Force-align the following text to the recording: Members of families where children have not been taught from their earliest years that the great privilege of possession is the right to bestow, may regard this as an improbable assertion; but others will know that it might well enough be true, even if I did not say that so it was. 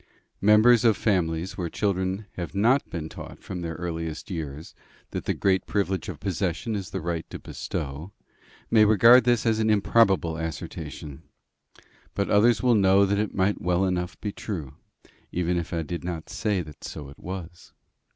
Members 0.41 0.83
of 0.83 0.97
families 0.97 1.59
where 1.59 1.69
children 1.69 2.25
have 2.33 2.55
not 2.55 2.89
been 2.89 3.07
taught 3.07 3.37
from 3.43 3.61
their 3.61 3.75
earliest 3.75 4.31
years 4.31 4.73
that 5.11 5.25
the 5.25 5.33
great 5.35 5.67
privilege 5.67 6.09
of 6.09 6.19
possession 6.19 6.75
is 6.75 6.89
the 6.89 7.01
right 7.01 7.29
to 7.29 7.37
bestow, 7.37 8.11
may 8.71 8.83
regard 8.83 9.25
this 9.25 9.45
as 9.45 9.59
an 9.59 9.69
improbable 9.69 10.37
assertion; 10.37 11.21
but 12.15 12.31
others 12.31 12.63
will 12.63 12.73
know 12.73 13.05
that 13.05 13.19
it 13.19 13.35
might 13.35 13.61
well 13.61 13.85
enough 13.85 14.19
be 14.19 14.31
true, 14.31 14.73
even 15.31 15.55
if 15.55 15.71
I 15.71 15.83
did 15.83 16.03
not 16.03 16.31
say 16.31 16.63
that 16.63 16.83
so 16.83 17.09
it 17.09 17.19
was. 17.19 17.71